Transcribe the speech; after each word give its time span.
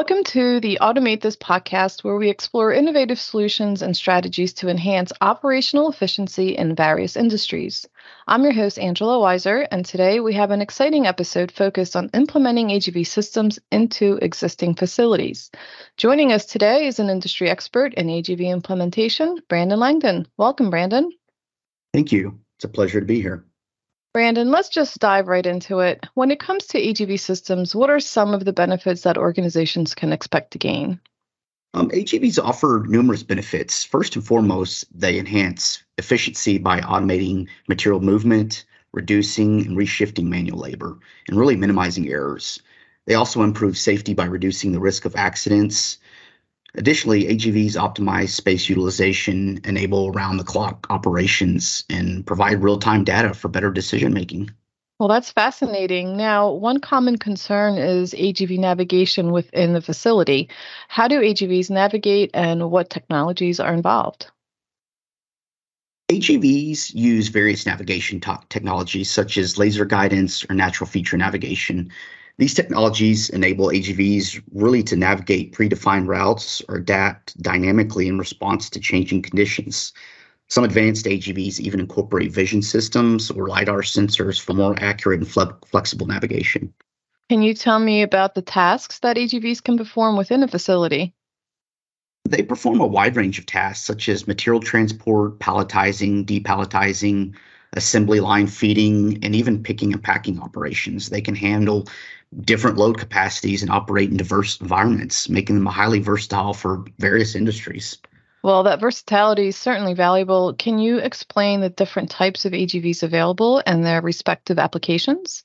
Welcome 0.00 0.24
to 0.24 0.60
the 0.60 0.78
Automate 0.80 1.20
This 1.20 1.36
podcast, 1.36 2.02
where 2.04 2.16
we 2.16 2.30
explore 2.30 2.72
innovative 2.72 3.20
solutions 3.20 3.82
and 3.82 3.94
strategies 3.94 4.54
to 4.54 4.70
enhance 4.70 5.12
operational 5.20 5.90
efficiency 5.90 6.56
in 6.56 6.74
various 6.74 7.16
industries. 7.16 7.86
I'm 8.26 8.42
your 8.42 8.54
host, 8.54 8.78
Angela 8.78 9.18
Weiser, 9.18 9.68
and 9.70 9.84
today 9.84 10.18
we 10.20 10.32
have 10.32 10.52
an 10.52 10.62
exciting 10.62 11.06
episode 11.06 11.52
focused 11.52 11.96
on 11.96 12.08
implementing 12.14 12.68
AGV 12.68 13.06
systems 13.06 13.58
into 13.70 14.18
existing 14.22 14.74
facilities. 14.74 15.50
Joining 15.98 16.32
us 16.32 16.46
today 16.46 16.86
is 16.86 16.98
an 16.98 17.10
industry 17.10 17.50
expert 17.50 17.92
in 17.92 18.06
AGV 18.06 18.46
implementation, 18.46 19.36
Brandon 19.50 19.78
Langdon. 19.78 20.26
Welcome, 20.38 20.70
Brandon. 20.70 21.10
Thank 21.92 22.10
you. 22.10 22.40
It's 22.56 22.64
a 22.64 22.68
pleasure 22.68 23.00
to 23.00 23.06
be 23.06 23.20
here. 23.20 23.44
Brandon, 24.12 24.50
let's 24.50 24.68
just 24.68 24.98
dive 24.98 25.28
right 25.28 25.46
into 25.46 25.78
it. 25.78 26.04
When 26.14 26.32
it 26.32 26.40
comes 26.40 26.66
to 26.68 26.80
AGV 26.80 27.20
systems, 27.20 27.76
what 27.76 27.90
are 27.90 28.00
some 28.00 28.34
of 28.34 28.44
the 28.44 28.52
benefits 28.52 29.02
that 29.02 29.16
organizations 29.16 29.94
can 29.94 30.12
expect 30.12 30.50
to 30.52 30.58
gain? 30.58 31.00
Um, 31.74 31.90
AGVs 31.90 32.42
offer 32.42 32.84
numerous 32.88 33.22
benefits. 33.22 33.84
First 33.84 34.16
and 34.16 34.26
foremost, 34.26 34.86
they 34.92 35.16
enhance 35.16 35.84
efficiency 35.96 36.58
by 36.58 36.80
automating 36.80 37.46
material 37.68 38.00
movement, 38.00 38.64
reducing 38.92 39.64
and 39.64 39.76
reshifting 39.76 40.24
manual 40.24 40.58
labor, 40.58 40.98
and 41.28 41.38
really 41.38 41.54
minimizing 41.54 42.08
errors. 42.08 42.60
They 43.06 43.14
also 43.14 43.42
improve 43.42 43.78
safety 43.78 44.12
by 44.12 44.24
reducing 44.24 44.72
the 44.72 44.80
risk 44.80 45.04
of 45.04 45.14
accidents, 45.14 45.98
Additionally, 46.74 47.24
AGVs 47.24 47.72
optimize 47.72 48.28
space 48.28 48.68
utilization, 48.68 49.60
enable 49.64 50.12
round 50.12 50.38
the 50.38 50.44
clock 50.44 50.86
operations, 50.90 51.84
and 51.90 52.24
provide 52.24 52.62
real 52.62 52.78
time 52.78 53.04
data 53.04 53.34
for 53.34 53.48
better 53.48 53.70
decision 53.70 54.12
making. 54.12 54.50
Well, 55.00 55.08
that's 55.08 55.32
fascinating. 55.32 56.16
Now, 56.16 56.50
one 56.50 56.78
common 56.78 57.16
concern 57.16 57.78
is 57.78 58.12
AGV 58.12 58.58
navigation 58.58 59.32
within 59.32 59.72
the 59.72 59.80
facility. 59.80 60.50
How 60.88 61.08
do 61.08 61.20
AGVs 61.20 61.70
navigate 61.70 62.30
and 62.34 62.70
what 62.70 62.90
technologies 62.90 63.58
are 63.60 63.72
involved? 63.72 64.30
AGVs 66.10 66.94
use 66.94 67.28
various 67.28 67.64
navigation 67.66 68.20
technologies 68.20 69.10
such 69.10 69.38
as 69.38 69.58
laser 69.58 69.84
guidance 69.84 70.44
or 70.50 70.54
natural 70.54 70.88
feature 70.88 71.16
navigation 71.16 71.90
these 72.40 72.54
technologies 72.54 73.28
enable 73.28 73.66
AGVs 73.66 74.42
really 74.54 74.82
to 74.84 74.96
navigate 74.96 75.52
predefined 75.52 76.08
routes 76.08 76.62
or 76.70 76.76
adapt 76.76 77.36
dynamically 77.42 78.08
in 78.08 78.18
response 78.18 78.70
to 78.70 78.80
changing 78.80 79.20
conditions. 79.20 79.92
Some 80.48 80.64
advanced 80.64 81.04
AGVs 81.04 81.60
even 81.60 81.80
incorporate 81.80 82.32
vision 82.32 82.62
systems 82.62 83.30
or 83.30 83.46
LiDAR 83.46 83.82
sensors 83.82 84.40
for 84.40 84.54
more 84.54 84.74
accurate 84.80 85.20
and 85.20 85.28
fle- 85.28 85.52
flexible 85.66 86.06
navigation. 86.06 86.72
Can 87.28 87.42
you 87.42 87.52
tell 87.52 87.78
me 87.78 88.00
about 88.00 88.34
the 88.34 88.40
tasks 88.40 89.00
that 89.00 89.18
AGVs 89.18 89.62
can 89.62 89.76
perform 89.76 90.16
within 90.16 90.42
a 90.42 90.48
facility? 90.48 91.12
They 92.24 92.42
perform 92.42 92.80
a 92.80 92.86
wide 92.86 93.16
range 93.16 93.38
of 93.38 93.44
tasks 93.44 93.84
such 93.84 94.08
as 94.08 94.26
material 94.26 94.62
transport, 94.62 95.40
palletizing, 95.40 96.24
depalletizing, 96.24 97.34
assembly 97.74 98.20
line 98.20 98.46
feeding, 98.46 99.22
and 99.22 99.34
even 99.34 99.62
picking 99.62 99.92
and 99.92 100.02
packing 100.02 100.40
operations. 100.40 101.10
They 101.10 101.20
can 101.20 101.34
handle 101.34 101.86
different 102.42 102.76
load 102.78 102.98
capacities 102.98 103.62
and 103.62 103.70
operate 103.70 104.10
in 104.10 104.16
diverse 104.16 104.60
environments, 104.60 105.28
making 105.28 105.56
them 105.56 105.66
highly 105.66 106.00
versatile 106.00 106.54
for 106.54 106.84
various 106.98 107.34
industries. 107.34 107.98
Well, 108.42 108.62
that 108.62 108.80
versatility 108.80 109.48
is 109.48 109.56
certainly 109.56 109.94
valuable. 109.94 110.54
Can 110.54 110.78
you 110.78 110.98
explain 110.98 111.60
the 111.60 111.68
different 111.68 112.10
types 112.10 112.44
of 112.44 112.52
AGVs 112.52 113.02
available 113.02 113.62
and 113.66 113.84
their 113.84 114.00
respective 114.00 114.58
applications? 114.58 115.44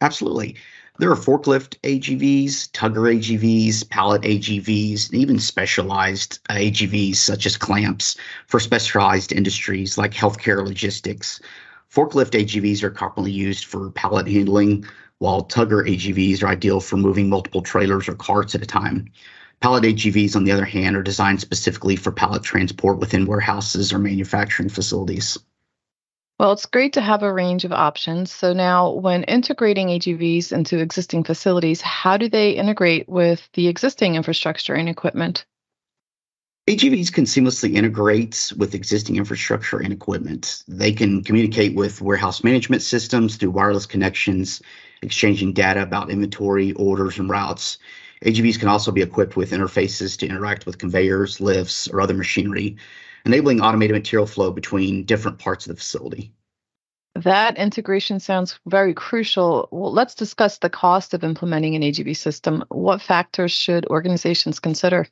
Absolutely. 0.00 0.56
There 0.98 1.12
are 1.12 1.16
forklift 1.16 1.78
AGVs, 1.82 2.70
tugger 2.72 3.14
AGVs, 3.16 3.88
pallet 3.88 4.22
AGVs, 4.22 5.10
and 5.10 5.20
even 5.20 5.38
specialized 5.38 6.40
AGVs 6.48 7.16
such 7.16 7.46
as 7.46 7.56
clamps 7.56 8.16
for 8.48 8.58
specialized 8.58 9.30
industries 9.30 9.96
like 9.96 10.12
healthcare 10.12 10.66
logistics. 10.66 11.40
Forklift 11.92 12.32
AGVs 12.32 12.82
are 12.82 12.90
commonly 12.90 13.32
used 13.32 13.64
for 13.64 13.90
pallet 13.90 14.28
handling, 14.28 14.84
while 15.18 15.44
tugger 15.44 15.88
AGVs 15.88 16.42
are 16.42 16.48
ideal 16.48 16.80
for 16.80 16.96
moving 16.96 17.28
multiple 17.28 17.62
trailers 17.62 18.08
or 18.08 18.14
carts 18.14 18.54
at 18.54 18.62
a 18.62 18.66
time. 18.66 19.10
Pallet 19.60 19.84
AGVs, 19.84 20.36
on 20.36 20.44
the 20.44 20.52
other 20.52 20.64
hand, 20.64 20.96
are 20.96 21.02
designed 21.02 21.40
specifically 21.40 21.96
for 21.96 22.12
pallet 22.12 22.42
transport 22.42 22.98
within 22.98 23.26
warehouses 23.26 23.92
or 23.92 23.98
manufacturing 23.98 24.68
facilities. 24.68 25.38
Well, 26.38 26.52
it's 26.52 26.66
great 26.66 26.92
to 26.92 27.00
have 27.00 27.24
a 27.24 27.32
range 27.32 27.64
of 27.64 27.72
options. 27.72 28.30
So 28.30 28.52
now, 28.52 28.92
when 28.92 29.24
integrating 29.24 29.88
AGVs 29.88 30.52
into 30.52 30.78
existing 30.78 31.24
facilities, 31.24 31.80
how 31.80 32.16
do 32.16 32.28
they 32.28 32.52
integrate 32.52 33.08
with 33.08 33.48
the 33.54 33.66
existing 33.66 34.14
infrastructure 34.14 34.74
and 34.74 34.88
equipment? 34.88 35.46
AGVs 36.68 37.10
can 37.10 37.24
seamlessly 37.24 37.76
integrate 37.76 38.52
with 38.58 38.74
existing 38.74 39.16
infrastructure 39.16 39.78
and 39.78 39.90
equipment. 39.90 40.64
They 40.68 40.92
can 40.92 41.24
communicate 41.24 41.74
with 41.74 42.02
warehouse 42.02 42.44
management 42.44 42.82
systems 42.82 43.36
through 43.36 43.52
wireless 43.52 43.86
connections, 43.86 44.60
exchanging 45.00 45.54
data 45.54 45.80
about 45.80 46.10
inventory, 46.10 46.74
orders, 46.74 47.18
and 47.18 47.30
routes. 47.30 47.78
AGVs 48.22 48.58
can 48.58 48.68
also 48.68 48.92
be 48.92 49.00
equipped 49.00 49.34
with 49.34 49.52
interfaces 49.52 50.18
to 50.18 50.26
interact 50.26 50.66
with 50.66 50.76
conveyors, 50.76 51.40
lifts, 51.40 51.88
or 51.88 52.02
other 52.02 52.12
machinery, 52.12 52.76
enabling 53.24 53.62
automated 53.62 53.96
material 53.96 54.26
flow 54.26 54.50
between 54.50 55.04
different 55.04 55.38
parts 55.38 55.64
of 55.64 55.74
the 55.74 55.80
facility. 55.80 56.34
That 57.14 57.56
integration 57.56 58.20
sounds 58.20 58.60
very 58.66 58.92
crucial. 58.92 59.70
Well, 59.70 59.90
let's 59.90 60.14
discuss 60.14 60.58
the 60.58 60.68
cost 60.68 61.14
of 61.14 61.24
implementing 61.24 61.76
an 61.76 61.82
AGV 61.82 62.14
system. 62.14 62.62
What 62.68 63.00
factors 63.00 63.52
should 63.52 63.86
organizations 63.86 64.60
consider? 64.60 65.06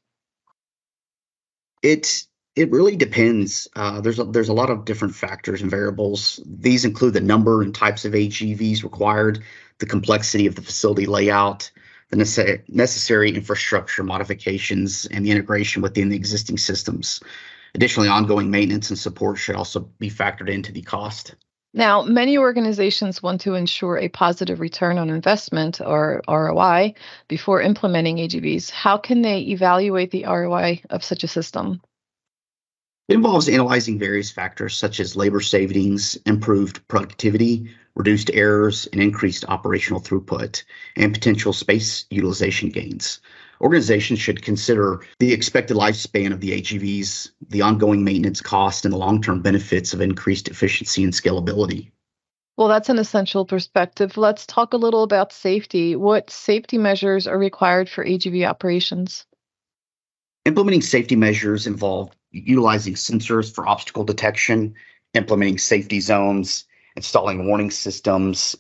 It 1.83 2.27
it 2.57 2.71
really 2.71 2.97
depends. 2.97 3.69
Uh, 3.77 4.01
there's 4.01 4.19
a, 4.19 4.25
there's 4.25 4.49
a 4.49 4.55
lot 4.55 4.71
of 4.71 4.87
different 4.87 5.15
factors 5.15 5.61
and 5.61 5.71
variables. 5.71 6.41
These 6.47 6.87
include 6.87 7.13
the 7.13 7.21
number 7.21 7.63
and 7.63 7.75
types 7.75 8.07
of 8.07 8.15
AGVs 8.15 8.83
required, 8.83 9.43
the 9.79 9.87
complexity 9.87 10.47
of 10.47 10.55
the 10.55 10.63
facility 10.63 11.05
layout, 11.05 11.71
the 12.11 12.17
nece- 12.17 12.67
necessary 12.69 13.31
infrastructure 13.31 14.03
modifications, 14.03 15.05
and 15.07 15.25
the 15.25 15.31
integration 15.31 15.83
within 15.83 16.09
the 16.09 16.17
existing 16.17 16.57
systems. 16.57 17.21
Additionally, 17.75 18.09
ongoing 18.09 18.51
maintenance 18.51 18.89
and 18.89 18.99
support 18.99 19.37
should 19.37 19.55
also 19.55 19.81
be 19.99 20.11
factored 20.11 20.49
into 20.49 20.73
the 20.73 20.81
cost. 20.81 21.35
Now, 21.77 22.01
many 22.01 22.39
organizations 22.39 23.23
want 23.23 23.43
to 23.43 23.53
ensure 23.53 23.99
a 23.99 24.09
positive 24.09 24.61
return 24.61 24.97
on 24.97 25.11
investment 25.11 25.79
or 25.79 26.23
ROI 26.27 26.95
before 27.29 27.61
implementing 27.61 28.17
AGVs. 28.17 28.71
How 28.71 28.97
can 28.97 29.21
they 29.21 29.41
evaluate 29.41 30.11
the 30.11 30.25
ROI 30.25 30.81
of 30.89 31.05
such 31.05 31.23
a 31.23 31.29
system? 31.29 31.83
It 33.09 33.17
involves 33.17 33.51
analyzing 33.51 33.99
various 33.99 34.31
factors 34.31 34.75
such 34.75 35.01
as 35.01 35.17
labor 35.17 35.43
savings, 35.43 36.17
improved 36.25 36.89
productivity, 36.89 37.69
reduced 37.95 38.31
errors, 38.33 38.87
and 38.87 39.03
increased 39.03 39.45
operational 39.47 40.01
throughput, 40.01 40.63
and 40.97 41.13
potential 41.13 41.53
space 41.53 42.07
utilization 42.09 42.71
gains. 42.71 43.21
Organizations 43.61 44.19
should 44.19 44.43
consider 44.43 45.01
the 45.19 45.33
expected 45.33 45.77
lifespan 45.77 46.33
of 46.33 46.41
the 46.41 46.61
AGVs, 46.61 47.31
the 47.49 47.63
ongoing 47.63 48.05
maintenance 48.05 48.41
cost, 48.41 48.85
and 48.85 48.93
the 48.93 48.99
long 48.99 49.23
term 49.23 49.41
benefits 49.41 49.95
of 49.95 50.01
increased 50.01 50.49
efficiency 50.49 51.03
and 51.05 51.13
scalability. 51.13 51.91
Well, 52.57 52.69
that's 52.69 52.89
an 52.89 52.99
essential 52.99 53.45
perspective. 53.45 54.17
Let's 54.17 54.47
talk 54.47 54.73
a 54.73 54.79
little 54.79 55.03
about 55.03 55.33
safety. 55.33 55.95
What 55.95 56.31
safety 56.31 56.79
measures 56.79 57.27
are 57.27 57.39
required 57.39 57.89
for 57.89 58.05
AGV 58.05 58.49
operations? 58.49 59.27
Implementing 60.47 60.83
safety 60.83 61.17
measures 61.17 61.67
involve 61.67 62.11
utilizing 62.31 62.95
sensors 62.95 63.53
for 63.53 63.67
obstacle 63.67 64.05
detection, 64.05 64.75
implementing 65.15 65.59
safety 65.59 66.01
zones, 66.01 66.65
installing 66.97 67.47
warning 67.47 67.71
systems, 67.71 68.57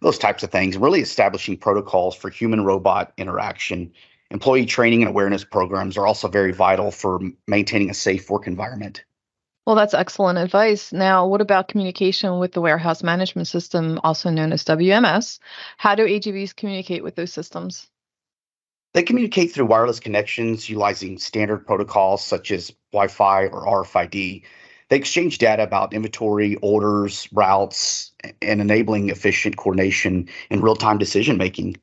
those 0.00 0.18
types 0.18 0.42
of 0.42 0.50
things, 0.50 0.76
really 0.76 1.00
establishing 1.00 1.56
protocols 1.56 2.14
for 2.14 2.30
human 2.30 2.64
robot 2.64 3.12
interaction 3.16 3.92
Employee 4.30 4.66
training 4.66 5.02
and 5.02 5.08
awareness 5.08 5.44
programs 5.44 5.96
are 5.96 6.06
also 6.06 6.28
very 6.28 6.52
vital 6.52 6.90
for 6.90 7.20
maintaining 7.48 7.90
a 7.90 7.94
safe 7.94 8.30
work 8.30 8.46
environment. 8.46 9.04
Well, 9.66 9.76
that's 9.76 9.94
excellent 9.94 10.38
advice. 10.38 10.92
Now, 10.92 11.26
what 11.26 11.40
about 11.40 11.68
communication 11.68 12.38
with 12.38 12.52
the 12.52 12.60
warehouse 12.60 13.02
management 13.02 13.48
system, 13.48 14.00
also 14.02 14.30
known 14.30 14.52
as 14.52 14.64
WMS? 14.64 15.38
How 15.76 15.94
do 15.94 16.06
AGVs 16.06 16.56
communicate 16.56 17.02
with 17.02 17.14
those 17.16 17.32
systems? 17.32 17.88
They 18.94 19.02
communicate 19.02 19.52
through 19.52 19.66
wireless 19.66 20.00
connections 20.00 20.68
utilizing 20.68 21.18
standard 21.18 21.66
protocols 21.66 22.24
such 22.24 22.50
as 22.50 22.72
Wi 22.92 23.08
Fi 23.08 23.46
or 23.46 23.84
RFID. 23.84 24.42
They 24.88 24.96
exchange 24.96 25.38
data 25.38 25.62
about 25.62 25.92
inventory, 25.92 26.56
orders, 26.56 27.28
routes, 27.32 28.10
and 28.42 28.60
enabling 28.60 29.10
efficient 29.10 29.56
coordination 29.56 30.28
and 30.50 30.62
real 30.62 30.74
time 30.74 30.98
decision 30.98 31.36
making. 31.36 31.76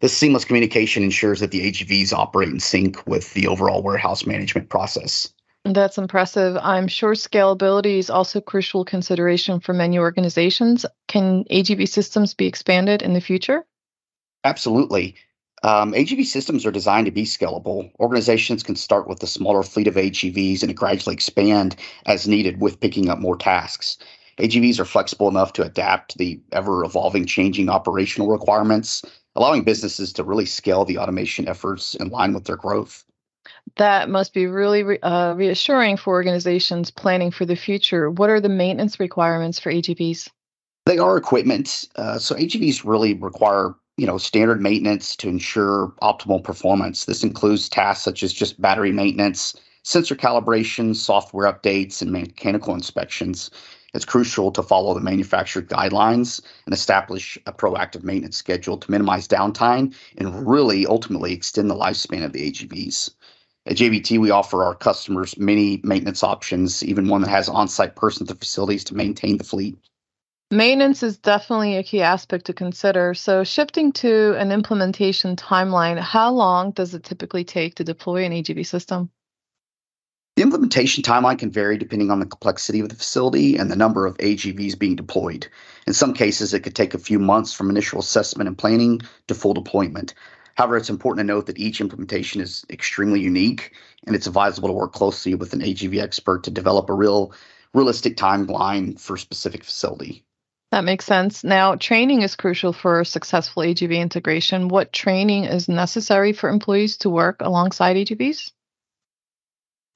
This 0.00 0.16
seamless 0.16 0.44
communication 0.44 1.02
ensures 1.02 1.40
that 1.40 1.50
the 1.50 1.72
AGVs 1.72 2.12
operate 2.12 2.50
in 2.50 2.60
sync 2.60 3.04
with 3.06 3.34
the 3.34 3.48
overall 3.48 3.82
warehouse 3.82 4.26
management 4.26 4.68
process. 4.68 5.32
That's 5.64 5.98
impressive. 5.98 6.56
I'm 6.62 6.86
sure 6.86 7.14
scalability 7.14 7.98
is 7.98 8.08
also 8.08 8.38
a 8.38 8.42
crucial 8.42 8.84
consideration 8.84 9.58
for 9.58 9.72
many 9.72 9.98
organizations. 9.98 10.86
Can 11.08 11.44
AGV 11.44 11.88
systems 11.88 12.32
be 12.32 12.46
expanded 12.46 13.02
in 13.02 13.12
the 13.12 13.20
future? 13.20 13.66
Absolutely. 14.44 15.16
Um, 15.64 15.92
AGV 15.92 16.24
systems 16.24 16.64
are 16.64 16.70
designed 16.70 17.06
to 17.06 17.10
be 17.10 17.24
scalable. 17.24 17.90
Organizations 17.98 18.62
can 18.62 18.76
start 18.76 19.08
with 19.08 19.20
a 19.24 19.26
smaller 19.26 19.64
fleet 19.64 19.88
of 19.88 19.96
AGVs 19.96 20.62
and 20.62 20.76
gradually 20.76 21.14
expand 21.14 21.74
as 22.06 22.28
needed 22.28 22.60
with 22.60 22.78
picking 22.78 23.08
up 23.08 23.18
more 23.18 23.36
tasks. 23.36 23.98
AGVs 24.38 24.78
are 24.78 24.84
flexible 24.84 25.28
enough 25.28 25.52
to 25.54 25.64
adapt 25.64 26.12
to 26.12 26.18
the 26.18 26.40
ever 26.52 26.84
evolving, 26.84 27.26
changing 27.26 27.68
operational 27.68 28.28
requirements, 28.28 29.02
allowing 29.38 29.62
businesses 29.62 30.12
to 30.12 30.24
really 30.24 30.44
scale 30.44 30.84
the 30.84 30.98
automation 30.98 31.46
efforts 31.48 31.94
in 31.94 32.08
line 32.08 32.34
with 32.34 32.44
their 32.44 32.56
growth. 32.56 33.04
That 33.76 34.10
must 34.10 34.34
be 34.34 34.46
really 34.46 34.82
re- 34.82 34.98
uh, 34.98 35.34
reassuring 35.34 35.96
for 35.96 36.12
organizations 36.12 36.90
planning 36.90 37.30
for 37.30 37.46
the 37.46 37.54
future. 37.54 38.10
What 38.10 38.30
are 38.30 38.40
the 38.40 38.48
maintenance 38.48 38.98
requirements 38.98 39.60
for 39.60 39.72
AGVs? 39.72 40.28
They 40.86 40.98
are 40.98 41.16
equipment. 41.16 41.84
Uh, 41.94 42.18
so 42.18 42.34
AGVs 42.34 42.82
really 42.84 43.14
require 43.14 43.74
you 43.96 44.06
know 44.06 44.18
standard 44.18 44.60
maintenance 44.60 45.14
to 45.16 45.28
ensure 45.28 45.92
optimal 46.02 46.42
performance. 46.42 47.04
This 47.04 47.22
includes 47.22 47.68
tasks 47.68 48.04
such 48.04 48.22
as 48.24 48.32
just 48.32 48.60
battery 48.60 48.92
maintenance, 48.92 49.54
sensor 49.84 50.16
calibration, 50.16 50.96
software 50.96 51.50
updates, 51.50 52.02
and 52.02 52.10
mechanical 52.10 52.74
inspections. 52.74 53.50
It's 53.94 54.04
crucial 54.04 54.50
to 54.52 54.62
follow 54.62 54.92
the 54.94 55.00
manufacturer 55.00 55.62
guidelines 55.62 56.42
and 56.66 56.74
establish 56.74 57.38
a 57.46 57.52
proactive 57.52 58.02
maintenance 58.02 58.36
schedule 58.36 58.76
to 58.76 58.90
minimize 58.90 59.26
downtime 59.26 59.94
and 60.18 60.46
really 60.48 60.86
ultimately 60.86 61.32
extend 61.32 61.70
the 61.70 61.74
lifespan 61.74 62.24
of 62.24 62.32
the 62.32 62.50
AGVs. 62.50 63.10
At 63.66 63.76
JBT, 63.76 64.18
we 64.18 64.30
offer 64.30 64.64
our 64.64 64.74
customers 64.74 65.36
many 65.38 65.80
maintenance 65.84 66.22
options, 66.22 66.84
even 66.84 67.08
one 67.08 67.22
that 67.22 67.30
has 67.30 67.48
on 67.48 67.68
site 67.68 67.96
persons 67.96 68.30
at 68.30 68.38
facilities 68.38 68.84
to 68.84 68.94
maintain 68.94 69.36
the 69.36 69.44
fleet. 69.44 69.76
Maintenance 70.50 71.02
is 71.02 71.18
definitely 71.18 71.76
a 71.76 71.82
key 71.82 72.00
aspect 72.00 72.46
to 72.46 72.54
consider. 72.54 73.12
So, 73.12 73.44
shifting 73.44 73.92
to 73.92 74.34
an 74.38 74.50
implementation 74.50 75.36
timeline, 75.36 75.98
how 75.98 76.32
long 76.32 76.70
does 76.70 76.94
it 76.94 77.04
typically 77.04 77.44
take 77.44 77.74
to 77.74 77.84
deploy 77.84 78.24
an 78.24 78.32
AGV 78.32 78.64
system? 78.66 79.10
The 80.38 80.42
implementation 80.42 81.02
timeline 81.02 81.40
can 81.40 81.50
vary 81.50 81.76
depending 81.76 82.12
on 82.12 82.20
the 82.20 82.24
complexity 82.24 82.78
of 82.78 82.88
the 82.88 82.94
facility 82.94 83.56
and 83.56 83.68
the 83.68 83.74
number 83.74 84.06
of 84.06 84.16
AGVs 84.18 84.78
being 84.78 84.94
deployed. 84.94 85.48
In 85.84 85.92
some 85.92 86.14
cases, 86.14 86.54
it 86.54 86.60
could 86.60 86.76
take 86.76 86.94
a 86.94 86.98
few 86.98 87.18
months 87.18 87.52
from 87.52 87.70
initial 87.70 87.98
assessment 87.98 88.46
and 88.46 88.56
planning 88.56 89.00
to 89.26 89.34
full 89.34 89.52
deployment. 89.52 90.14
However, 90.54 90.76
it's 90.76 90.90
important 90.90 91.26
to 91.26 91.34
note 91.34 91.46
that 91.46 91.58
each 91.58 91.80
implementation 91.80 92.40
is 92.40 92.64
extremely 92.70 93.18
unique, 93.18 93.72
and 94.06 94.14
it's 94.14 94.28
advisable 94.28 94.68
to 94.68 94.74
work 94.74 94.92
closely 94.92 95.34
with 95.34 95.54
an 95.54 95.60
AGV 95.60 96.00
expert 96.00 96.44
to 96.44 96.52
develop 96.52 96.88
a 96.88 96.94
real 96.94 97.32
realistic 97.74 98.16
timeline 98.16 98.96
for 98.96 99.14
a 99.14 99.18
specific 99.18 99.64
facility. 99.64 100.24
That 100.70 100.84
makes 100.84 101.04
sense. 101.04 101.42
Now, 101.42 101.74
training 101.74 102.22
is 102.22 102.36
crucial 102.36 102.72
for 102.72 103.02
successful 103.02 103.64
AGV 103.64 103.98
integration. 103.98 104.68
What 104.68 104.92
training 104.92 105.46
is 105.46 105.68
necessary 105.68 106.32
for 106.32 106.48
employees 106.48 106.98
to 106.98 107.10
work 107.10 107.38
alongside 107.40 107.96
AGVs? 107.96 108.52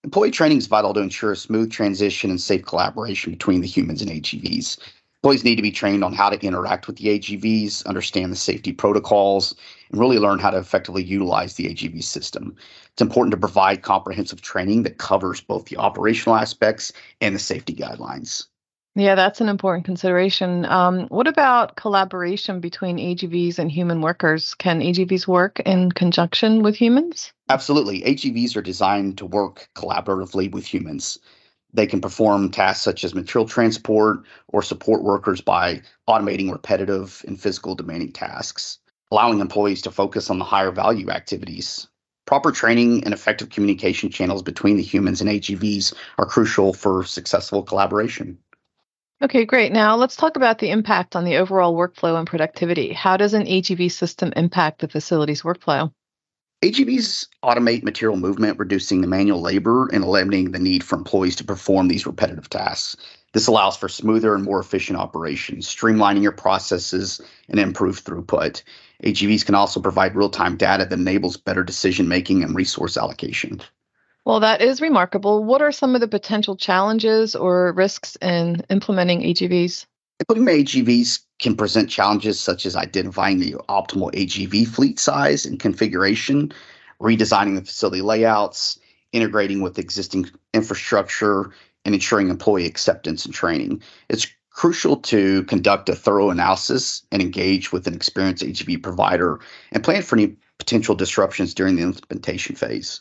Employee 0.04 0.32
training 0.32 0.58
is 0.58 0.66
vital 0.66 0.92
to 0.94 1.00
ensure 1.00 1.30
a 1.30 1.36
smooth 1.36 1.70
transition 1.70 2.28
and 2.28 2.40
safe 2.40 2.64
collaboration 2.64 3.30
between 3.32 3.60
the 3.60 3.68
humans 3.68 4.02
and 4.02 4.10
AGVs. 4.10 4.76
Employees 5.22 5.44
need 5.44 5.54
to 5.54 5.62
be 5.62 5.70
trained 5.70 6.02
on 6.02 6.12
how 6.12 6.28
to 6.28 6.44
interact 6.44 6.88
with 6.88 6.96
the 6.96 7.16
AGVs, 7.16 7.86
understand 7.86 8.32
the 8.32 8.36
safety 8.36 8.72
protocols, 8.72 9.54
and 9.92 10.00
really 10.00 10.18
learn 10.18 10.40
how 10.40 10.50
to 10.50 10.58
effectively 10.58 11.04
utilize 11.04 11.54
the 11.54 11.66
AGV 11.66 12.02
system. 12.02 12.56
It's 12.92 13.00
important 13.02 13.30
to 13.30 13.36
provide 13.36 13.82
comprehensive 13.82 14.42
training 14.42 14.82
that 14.82 14.98
covers 14.98 15.40
both 15.40 15.66
the 15.66 15.76
operational 15.76 16.34
aspects 16.34 16.92
and 17.20 17.36
the 17.36 17.38
safety 17.38 17.72
guidelines. 17.72 18.46
Yeah, 18.94 19.14
that's 19.14 19.40
an 19.40 19.48
important 19.48 19.86
consideration. 19.86 20.66
Um, 20.66 21.06
what 21.08 21.26
about 21.26 21.76
collaboration 21.76 22.60
between 22.60 22.98
AGVs 22.98 23.58
and 23.58 23.70
human 23.72 24.02
workers? 24.02 24.52
Can 24.54 24.80
AGVs 24.80 25.26
work 25.26 25.60
in 25.60 25.90
conjunction 25.92 26.62
with 26.62 26.76
humans? 26.76 27.32
Absolutely. 27.48 28.02
AGVs 28.02 28.54
are 28.54 28.62
designed 28.62 29.16
to 29.18 29.26
work 29.26 29.68
collaboratively 29.74 30.52
with 30.52 30.66
humans. 30.66 31.18
They 31.72 31.86
can 31.86 32.02
perform 32.02 32.50
tasks 32.50 32.84
such 32.84 33.02
as 33.02 33.14
material 33.14 33.48
transport 33.48 34.24
or 34.48 34.62
support 34.62 35.02
workers 35.02 35.40
by 35.40 35.80
automating 36.06 36.52
repetitive 36.52 37.24
and 37.26 37.40
physical 37.40 37.74
demanding 37.74 38.12
tasks, 38.12 38.78
allowing 39.10 39.40
employees 39.40 39.80
to 39.82 39.90
focus 39.90 40.28
on 40.28 40.38
the 40.38 40.44
higher 40.44 40.70
value 40.70 41.08
activities. 41.08 41.88
Proper 42.26 42.52
training 42.52 43.04
and 43.04 43.14
effective 43.14 43.48
communication 43.48 44.10
channels 44.10 44.42
between 44.42 44.76
the 44.76 44.82
humans 44.82 45.22
and 45.22 45.30
AGVs 45.30 45.94
are 46.18 46.26
crucial 46.26 46.74
for 46.74 47.04
successful 47.04 47.62
collaboration. 47.62 48.38
Okay, 49.22 49.44
great. 49.44 49.70
Now 49.70 49.94
let's 49.94 50.16
talk 50.16 50.34
about 50.34 50.58
the 50.58 50.70
impact 50.70 51.14
on 51.14 51.22
the 51.24 51.36
overall 51.36 51.76
workflow 51.76 52.18
and 52.18 52.26
productivity. 52.26 52.92
How 52.92 53.16
does 53.16 53.34
an 53.34 53.46
AGV 53.46 53.92
system 53.92 54.32
impact 54.34 54.80
the 54.80 54.88
facility's 54.88 55.42
workflow? 55.42 55.92
AGVs 56.64 57.28
automate 57.44 57.84
material 57.84 58.16
movement, 58.16 58.58
reducing 58.58 59.00
the 59.00 59.06
manual 59.06 59.40
labor 59.40 59.88
and 59.92 60.02
eliminating 60.02 60.50
the 60.50 60.58
need 60.58 60.82
for 60.82 60.96
employees 60.96 61.36
to 61.36 61.44
perform 61.44 61.86
these 61.86 62.04
repetitive 62.04 62.50
tasks. 62.50 62.96
This 63.32 63.46
allows 63.46 63.76
for 63.76 63.88
smoother 63.88 64.34
and 64.34 64.42
more 64.42 64.58
efficient 64.58 64.98
operations, 64.98 65.72
streamlining 65.72 66.22
your 66.22 66.32
processes 66.32 67.20
and 67.48 67.60
improved 67.60 68.04
throughput. 68.04 68.64
AGVs 69.04 69.46
can 69.46 69.54
also 69.54 69.80
provide 69.80 70.16
real 70.16 70.30
time 70.30 70.56
data 70.56 70.84
that 70.84 70.98
enables 70.98 71.36
better 71.36 71.62
decision 71.62 72.08
making 72.08 72.42
and 72.42 72.56
resource 72.56 72.96
allocation. 72.96 73.60
Well, 74.24 74.40
that 74.40 74.62
is 74.62 74.80
remarkable. 74.80 75.42
What 75.42 75.62
are 75.62 75.72
some 75.72 75.94
of 75.94 76.00
the 76.00 76.08
potential 76.08 76.56
challenges 76.56 77.34
or 77.34 77.72
risks 77.72 78.16
in 78.22 78.62
implementing 78.70 79.22
AGVs? 79.22 79.86
Implementing 80.20 80.64
AGVs 80.64 81.20
can 81.40 81.56
present 81.56 81.90
challenges 81.90 82.38
such 82.38 82.64
as 82.64 82.76
identifying 82.76 83.40
the 83.40 83.54
optimal 83.68 84.12
AGV 84.12 84.68
fleet 84.68 85.00
size 85.00 85.44
and 85.44 85.58
configuration, 85.58 86.52
redesigning 87.00 87.56
the 87.56 87.64
facility 87.64 88.00
layouts, 88.00 88.78
integrating 89.10 89.60
with 89.60 89.78
existing 89.78 90.30
infrastructure, 90.54 91.50
and 91.84 91.94
ensuring 91.94 92.30
employee 92.30 92.66
acceptance 92.66 93.24
and 93.24 93.34
training. 93.34 93.82
It's 94.08 94.28
crucial 94.50 94.96
to 94.96 95.42
conduct 95.44 95.88
a 95.88 95.96
thorough 95.96 96.30
analysis 96.30 97.02
and 97.10 97.20
engage 97.20 97.72
with 97.72 97.88
an 97.88 97.94
experienced 97.94 98.44
AGV 98.44 98.80
provider 98.82 99.40
and 99.72 99.82
plan 99.82 100.02
for 100.02 100.14
any 100.16 100.36
potential 100.58 100.94
disruptions 100.94 101.54
during 101.54 101.74
the 101.74 101.82
implementation 101.82 102.54
phase. 102.54 103.00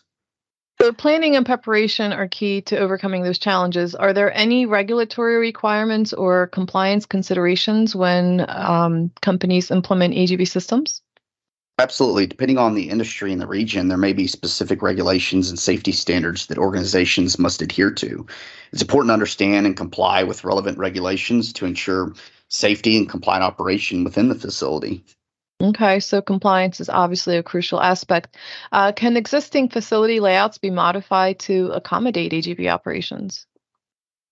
So, 0.82 0.92
planning 0.92 1.36
and 1.36 1.46
preparation 1.46 2.12
are 2.12 2.28
key 2.28 2.62
to 2.64 2.80
overcoming 2.80 3.22
those 3.22 3.38
challenges. 3.38 3.94
Are 3.94 4.14
there 4.14 4.36
any 4.36 4.66
regulatory 4.66 5.38
requirements 5.38 6.12
or 6.12 6.48
compliance 6.48 7.06
considerations 7.06 7.96
when 7.96 8.44
um, 8.50 9.12
companies 9.22 9.70
implement 9.70 10.16
AGV 10.16 10.48
systems? 10.48 11.04
Absolutely. 11.78 12.26
Depending 12.26 12.58
on 12.58 12.74
the 12.74 12.90
industry 12.90 13.32
and 13.32 13.40
the 13.40 13.46
region, 13.46 13.90
there 13.90 13.98
may 14.00 14.12
be 14.12 14.26
specific 14.26 14.82
regulations 14.82 15.52
and 15.52 15.60
safety 15.60 15.92
standards 15.92 16.48
that 16.48 16.58
organizations 16.58 17.38
must 17.38 17.62
adhere 17.62 17.92
to. 17.92 18.26
It's 18.74 18.82
important 18.82 19.10
to 19.10 19.14
understand 19.14 19.68
and 19.68 19.78
comply 19.78 20.24
with 20.24 20.44
relevant 20.44 20.80
regulations 20.80 21.54
to 21.54 21.68
ensure 21.68 22.16
safety 22.48 22.98
and 22.98 23.08
compliant 23.08 23.44
operation 23.44 24.04
within 24.04 24.30
the 24.30 24.36
facility. 24.36 25.04
Okay, 25.62 26.00
so 26.00 26.24
compliance 26.24 26.80
is 26.82 26.90
obviously 26.90 27.38
a 27.38 27.44
crucial 27.44 27.80
aspect. 27.80 28.36
Uh, 28.72 28.92
can 28.94 29.16
existing 29.16 29.70
facility 29.70 30.20
layouts 30.20 30.58
be 30.58 30.72
modified 30.72 31.38
to 31.42 31.68
accommodate 31.72 32.32
AGV 32.32 32.68
operations? 32.68 33.46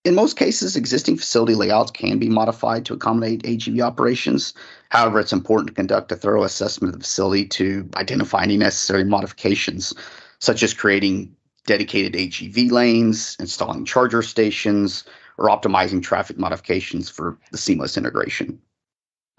In 0.04 0.16
most 0.16 0.36
cases, 0.36 0.76
existing 0.76 1.18
facility 1.18 1.54
layouts 1.54 1.92
can 1.92 2.18
be 2.18 2.28
modified 2.28 2.86
to 2.86 2.94
accommodate 2.94 3.44
AGV 3.44 3.80
operations. 3.80 4.54
However, 4.88 5.20
it's 5.20 5.32
important 5.32 5.68
to 5.68 5.74
conduct 5.74 6.10
a 6.10 6.16
thorough 6.16 6.42
assessment 6.42 6.94
of 6.94 7.00
the 7.00 7.04
facility 7.04 7.46
to 7.48 7.88
identify 7.94 8.42
any 8.42 8.56
necessary 8.56 9.04
modifications, 9.04 9.94
such 10.40 10.64
as 10.64 10.74
creating 10.74 11.36
dedicated 11.66 12.14
AGV 12.14 12.72
lanes, 12.72 13.36
installing 13.38 13.84
charger 13.84 14.22
stations, 14.22 15.04
or 15.38 15.48
optimizing 15.48 16.02
traffic 16.02 16.38
modifications 16.38 17.08
for 17.08 17.38
the 17.52 17.58
seamless 17.58 17.96
integration. 17.96 18.60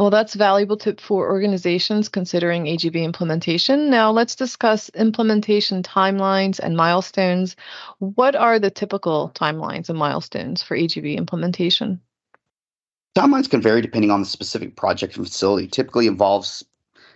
Well, 0.02 0.10
that's 0.10 0.34
valuable 0.34 0.78
tip 0.78 1.00
for 1.00 1.30
organizations 1.30 2.10
considering 2.10 2.66
AGV 2.66 3.04
implementation. 3.04 3.92
Now, 3.92 4.10
let's 4.10 4.36
discuss 4.36 4.90
implementation 4.96 5.84
timelines 5.84 6.58
and 6.58 6.76
milestones. 6.76 7.56
What 8.00 8.36
are 8.36 8.58
the 8.58 8.72
typical 8.72 9.32
timelines 9.36 9.90
and 9.90 10.00
milestones 10.00 10.64
for 10.64 10.76
AGV 10.76 11.18
implementation? 11.18 12.02
Timelines 13.16 13.48
can 13.48 13.62
vary 13.62 13.80
depending 13.80 14.10
on 14.10 14.22
the 14.22 14.26
specific 14.26 14.76
project 14.76 15.18
and 15.18 15.28
facility. 15.28 15.68
Typically 15.68 16.08
involves 16.08 16.66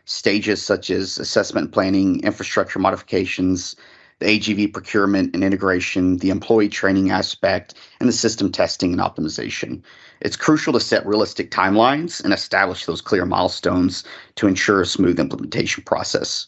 stages 0.05 0.61
such 0.61 0.91
as 0.91 1.17
assessment 1.17 1.71
planning, 1.71 2.19
infrastructure 2.19 2.77
modifications, 2.77 3.75
the 4.25 4.39
AGV 4.39 4.73
procurement 4.73 5.33
and 5.33 5.43
integration, 5.43 6.17
the 6.17 6.29
employee 6.29 6.69
training 6.69 7.11
aspect, 7.11 7.75
and 7.99 8.09
the 8.09 8.13
system 8.13 8.51
testing 8.51 8.91
and 8.91 9.01
optimization. 9.01 9.81
It's 10.21 10.35
crucial 10.35 10.73
to 10.73 10.79
set 10.79 11.05
realistic 11.05 11.51
timelines 11.51 12.23
and 12.23 12.33
establish 12.33 12.85
those 12.85 13.01
clear 13.01 13.25
milestones 13.25 14.03
to 14.35 14.47
ensure 14.47 14.81
a 14.81 14.85
smooth 14.85 15.19
implementation 15.19 15.83
process. 15.83 16.47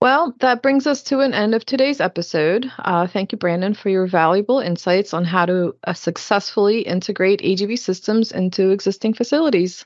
Well, 0.00 0.34
that 0.38 0.62
brings 0.62 0.86
us 0.86 1.02
to 1.04 1.20
an 1.20 1.34
end 1.34 1.54
of 1.54 1.66
today's 1.66 2.00
episode. 2.00 2.70
Uh, 2.78 3.06
thank 3.08 3.32
you, 3.32 3.38
Brandon, 3.38 3.74
for 3.74 3.88
your 3.88 4.06
valuable 4.06 4.60
insights 4.60 5.12
on 5.12 5.24
how 5.24 5.44
to 5.44 5.74
uh, 5.84 5.92
successfully 5.92 6.82
integrate 6.82 7.40
AGV 7.40 7.78
systems 7.78 8.30
into 8.30 8.70
existing 8.70 9.14
facilities. 9.14 9.84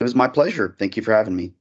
It 0.00 0.04
was 0.04 0.16
my 0.16 0.26
pleasure. 0.26 0.74
Thank 0.78 0.96
you 0.96 1.02
for 1.02 1.12
having 1.12 1.36
me. 1.36 1.54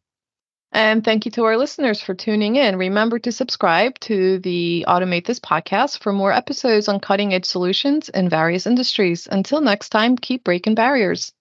And 0.76 1.06
thank 1.06 1.24
you 1.24 1.32
to 1.32 1.46
our 1.46 1.56
listeners 1.56 2.02
for 2.02 2.14
tuning 2.14 2.58
in. 2.58 2.76
Remember 2.76 3.18
to 3.20 3.32
subscribe 3.32 3.98
to 4.02 4.40
the 4.40 4.84
Automate 4.90 5.26
This 5.26 5.40
podcast 5.40 6.00
for 6.00 6.12
more 6.12 6.34
episodes 6.34 6.90
on 6.90 7.00
cutting 7.00 7.34
edge 7.34 7.46
solutions 7.46 8.10
in 8.10 8.28
various 8.28 8.68
industries. 8.68 9.26
Until 9.26 9.62
next 9.62 9.88
time, 9.88 10.18
keep 10.18 10.44
breaking 10.44 10.76
barriers. 10.76 11.32